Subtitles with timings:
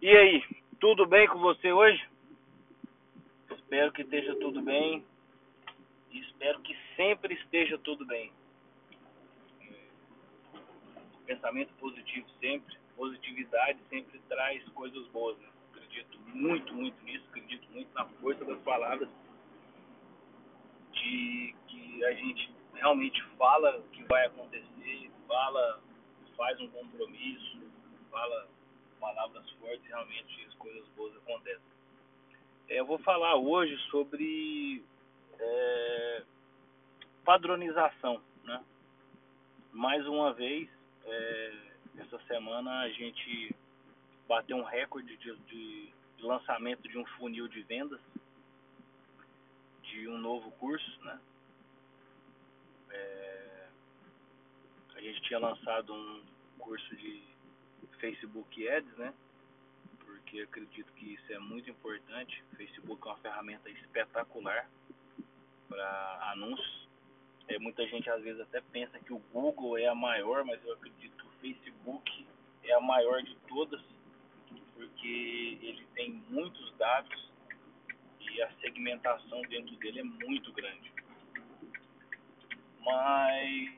[0.00, 0.44] E aí,
[0.78, 2.00] tudo bem com você hoje?
[3.50, 5.04] Espero que esteja tudo bem.
[6.12, 8.32] Espero que sempre esteja tudo bem.
[11.26, 12.76] Pensamento positivo sempre.
[12.94, 15.36] Positividade sempre traz coisas boas.
[15.38, 15.48] Né?
[15.72, 17.24] Acredito muito, muito nisso.
[17.30, 19.08] Acredito muito na força das palavras.
[20.92, 25.82] De que a gente realmente fala o que vai acontecer, fala,
[26.36, 27.60] faz um compromisso,
[28.12, 28.57] fala
[28.98, 31.62] palavras fortes, realmente as coisas boas acontecem.
[32.68, 34.82] É, eu vou falar hoje sobre
[35.38, 36.22] é,
[37.24, 38.62] padronização, né?
[39.72, 40.68] Mais uma vez,
[41.04, 41.54] é,
[41.98, 43.54] essa semana a gente
[44.26, 48.00] bateu um recorde de, de, de lançamento de um funil de vendas
[49.82, 51.18] de um novo curso, né?
[52.90, 53.66] É,
[54.94, 56.22] a gente tinha lançado um
[56.58, 57.22] curso de
[57.98, 59.12] Facebook Ads, né?
[60.00, 62.42] Porque acredito que isso é muito importante.
[62.52, 64.68] O Facebook é uma ferramenta espetacular
[65.68, 66.88] para anúncios.
[67.48, 70.74] É, muita gente às vezes até pensa que o Google é a maior, mas eu
[70.74, 72.26] acredito que o Facebook
[72.64, 73.80] é a maior de todas,
[74.74, 77.28] porque ele tem muitos dados
[78.20, 80.92] e a segmentação dentro dele é muito grande.
[82.80, 83.72] Mas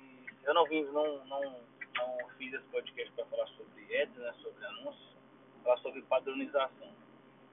[0.44, 1.60] eu não vim, não, não
[2.06, 5.16] não fiz esse podcast para falar sobre ads, né, sobre anúncios,
[5.62, 6.92] falar sobre padronização.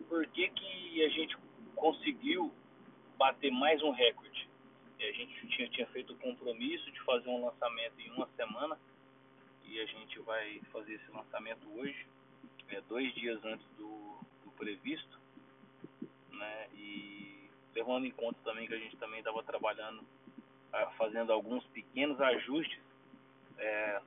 [0.07, 1.37] Por que, que a gente
[1.75, 2.53] conseguiu
[3.17, 4.47] bater mais um recorde?
[4.99, 8.77] A gente tinha, tinha feito o compromisso de fazer um lançamento em uma semana
[9.63, 12.07] e a gente vai fazer esse lançamento hoje,
[12.69, 15.19] é, dois dias antes do, do previsto,
[16.31, 16.67] né?
[16.73, 20.03] E levando em conta também que a gente também estava trabalhando,
[20.73, 22.79] ah, fazendo alguns pequenos ajustes
[23.57, 24.01] é,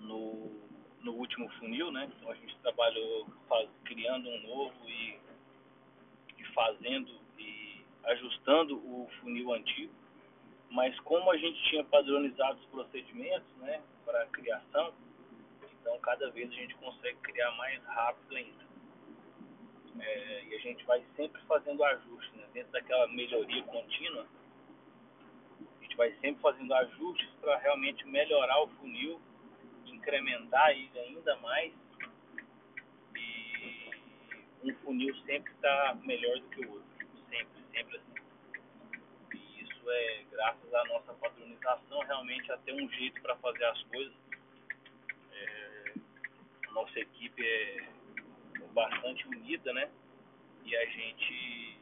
[0.00, 0.50] no,
[1.02, 2.10] no último funil, né?
[2.16, 5.18] Então a gente trabalhou faz, criando um novo e,
[6.38, 9.92] e fazendo e ajustando o funil antigo.
[10.70, 14.92] Mas como a gente tinha padronizado os procedimentos, né, para a criação,
[15.80, 18.66] então cada vez a gente consegue criar mais rápido ainda.
[19.98, 24.26] É, e a gente vai sempre fazendo ajustes, né, dentro daquela melhoria contínua.
[25.78, 29.20] A gente vai sempre fazendo ajustes para realmente melhorar o funil
[30.06, 31.72] incrementar ele ainda mais
[33.16, 33.90] e
[34.62, 36.86] um funil sempre está melhor do que o outro.
[37.28, 38.14] Sempre, sempre assim.
[39.34, 43.82] E isso é graças à nossa padronização, realmente a ter um jeito para fazer as
[43.84, 44.14] coisas.
[45.32, 45.94] É,
[46.68, 47.88] a nossa equipe é
[48.72, 49.90] bastante unida, né?
[50.64, 51.78] E a gente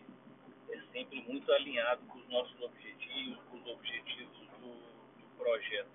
[0.70, 5.88] é sempre muito alinhado com os nossos objetivos, do, do projeto.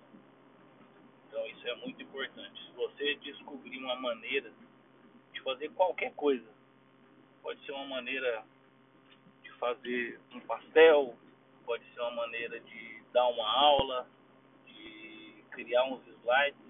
[1.30, 2.60] Então isso é muito importante.
[2.64, 4.52] Se você descobrir uma maneira
[5.32, 6.46] de fazer qualquer coisa,
[7.42, 8.44] pode ser uma maneira
[9.42, 11.16] de fazer um pastel,
[11.64, 14.06] pode ser uma maneira de dar uma aula,
[14.66, 16.60] de criar uns slides.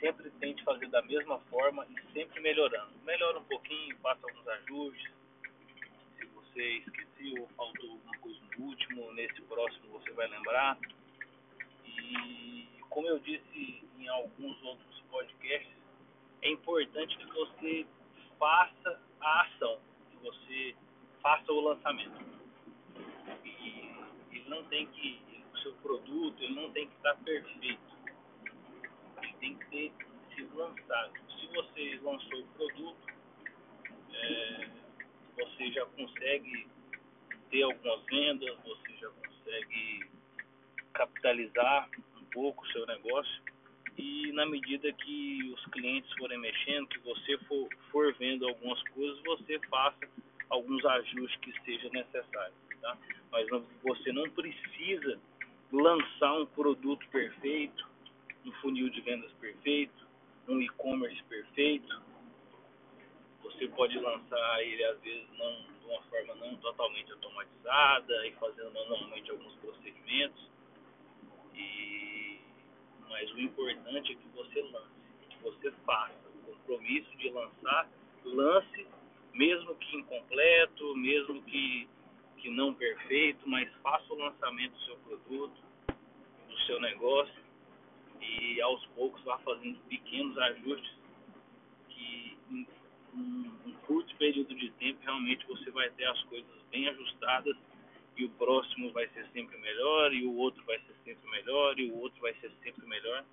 [0.00, 2.92] Sempre tente fazer da mesma forma e sempre melhorando.
[3.04, 5.12] Melhora um pouquinho, faça alguns ajustes.
[6.18, 10.76] Se você esqueceu ou faltou alguma coisa no último, nesse próximo você vai lembrar.
[11.86, 12.61] E
[12.92, 15.76] como eu disse em alguns outros podcasts,
[16.42, 17.86] é importante que você
[18.38, 19.80] faça a ação,
[20.10, 20.76] que você
[21.22, 22.20] faça o lançamento.
[23.44, 23.90] E
[24.32, 25.20] ele não tem que,
[25.52, 27.80] o seu produto, ele não tem que estar perfeito.
[29.22, 29.92] Ele tem que ter
[30.34, 31.12] sido lançado.
[31.40, 33.06] Se você lançou o produto,
[34.12, 34.70] é,
[35.36, 36.68] você já consegue
[37.50, 40.10] ter algumas vendas, você já consegue
[40.92, 41.88] capitalizar
[42.32, 43.42] pouco o seu negócio
[43.98, 49.22] e na medida que os clientes forem mexendo, que você for, for vendo algumas coisas,
[49.24, 50.08] você faça
[50.48, 52.96] alguns ajustes que sejam necessários, tá?
[53.30, 55.20] Mas não, você não precisa
[55.70, 57.86] lançar um produto perfeito,
[58.44, 60.06] um funil de vendas perfeito,
[60.48, 62.02] um e-commerce perfeito.
[63.42, 68.72] Você pode lançar ele às vezes não de uma forma não totalmente automatizada e fazendo
[68.72, 70.50] manualmente alguns procedimentos.
[71.54, 72.11] E
[73.12, 74.90] mas o importante é que você lance,
[75.28, 76.14] que você faça.
[76.34, 77.88] O compromisso de lançar,
[78.24, 78.86] lance,
[79.34, 81.88] mesmo que incompleto, mesmo que,
[82.38, 85.62] que não perfeito, mas faça o lançamento do seu produto,
[86.48, 87.42] do seu negócio
[88.20, 90.96] e aos poucos vá fazendo pequenos ajustes
[91.88, 92.66] que em
[93.14, 97.56] um, um curto período de tempo realmente você vai ter as coisas bem ajustadas
[98.22, 101.90] e o próximo vai ser sempre melhor, e o outro vai ser sempre melhor, e
[101.90, 103.24] o outro vai ser sempre melhor.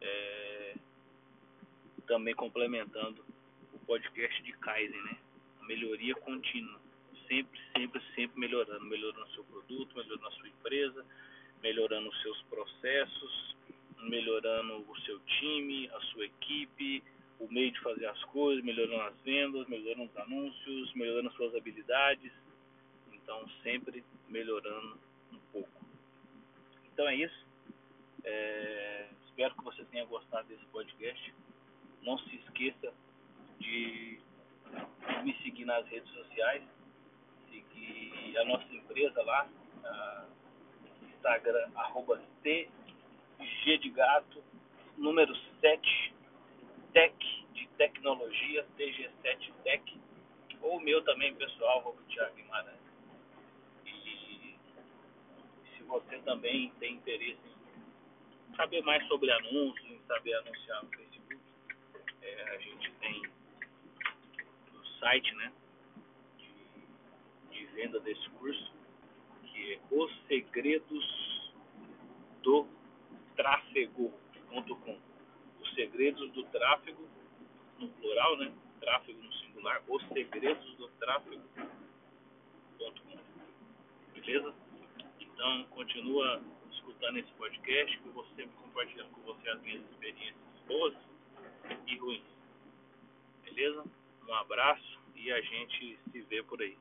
[0.00, 0.74] É...
[2.06, 3.24] também complementando
[3.74, 5.16] o podcast de Kaizen, né?
[5.60, 6.80] A melhoria contínua.
[7.28, 8.84] Sempre, sempre, sempre melhorando.
[8.84, 11.04] Melhorando o seu produto, melhorando a sua empresa,
[11.62, 13.56] melhorando os seus processos,
[14.02, 17.02] melhorando o seu time, a sua equipe,
[17.38, 21.54] o meio de fazer as coisas, melhorando as vendas, melhorando os anúncios, melhorando as suas
[21.54, 22.32] habilidades.
[23.30, 24.98] Então, sempre melhorando
[25.32, 25.70] um pouco.
[26.92, 27.46] Então é isso.
[28.24, 31.32] É, espero que você tenha gostado desse podcast.
[32.02, 32.92] Não se esqueça
[33.60, 34.18] de
[35.22, 36.64] me seguir nas redes sociais,
[37.48, 39.48] seguir a nossa empresa lá,
[41.14, 44.42] Instagram, arroba TG de Gato,
[44.98, 46.14] número 7,
[46.92, 50.00] Tech de Tecnologia, TG7 Tech,
[50.62, 52.80] ou o meu também, pessoal, Thiago Guimarães.
[53.86, 54.54] E
[55.76, 57.40] se você também tem interesse
[58.48, 61.40] em saber mais sobre anúncios, em saber anunciar no Facebook,
[62.22, 63.22] é, a gente tem
[64.72, 65.52] o site, né,
[66.38, 68.72] de, de venda desse curso,
[69.44, 71.52] que é Os Segredos
[72.42, 72.68] do
[73.36, 74.98] Tráfego.com.
[75.60, 77.08] Os Segredos do Tráfego,
[77.78, 78.52] no plural, né?
[78.80, 81.40] Tráfego no singular, Os Segredos do Tráfego.com.
[84.14, 84.54] Beleza?
[85.40, 86.38] Então, continua
[86.70, 90.36] escutando esse podcast, que eu vou sempre compartilhando com você as minhas experiências
[90.68, 90.94] boas
[91.86, 92.22] e ruins.
[93.44, 93.82] Beleza?
[94.28, 96.76] Um abraço e a gente se vê por aí.